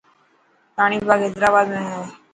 [0.77, 2.01] راڻي باگھه حيدرآباد ۾ هي.